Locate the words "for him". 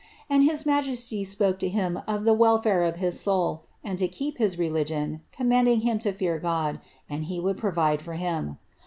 8.01-8.57